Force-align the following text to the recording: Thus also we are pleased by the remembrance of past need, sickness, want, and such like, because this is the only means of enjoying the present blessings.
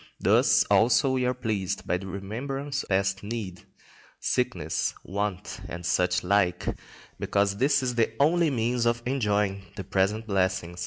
Thus 0.19 0.63
also 0.63 1.11
we 1.11 1.27
are 1.27 1.33
pleased 1.35 1.85
by 1.85 1.97
the 1.99 2.07
remembrance 2.07 2.81
of 2.81 2.89
past 2.89 3.21
need, 3.21 3.65
sickness, 4.19 4.95
want, 5.03 5.61
and 5.69 5.85
such 5.85 6.23
like, 6.23 6.65
because 7.19 7.57
this 7.57 7.83
is 7.83 7.93
the 7.93 8.11
only 8.19 8.49
means 8.49 8.87
of 8.87 9.03
enjoying 9.05 9.61
the 9.75 9.83
present 9.83 10.25
blessings. 10.25 10.79